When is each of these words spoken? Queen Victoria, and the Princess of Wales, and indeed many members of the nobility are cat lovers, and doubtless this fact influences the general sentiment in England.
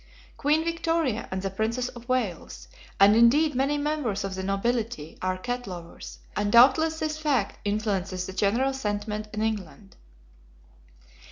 Queen 0.35 0.63
Victoria, 0.63 1.27
and 1.29 1.43
the 1.43 1.49
Princess 1.51 1.87
of 1.89 2.09
Wales, 2.09 2.67
and 2.99 3.15
indeed 3.15 3.53
many 3.53 3.77
members 3.77 4.23
of 4.23 4.33
the 4.33 4.41
nobility 4.41 5.15
are 5.21 5.37
cat 5.37 5.67
lovers, 5.67 6.17
and 6.35 6.51
doubtless 6.51 6.97
this 6.97 7.19
fact 7.19 7.59
influences 7.63 8.25
the 8.25 8.33
general 8.33 8.73
sentiment 8.73 9.27
in 9.31 9.43
England. 9.43 9.95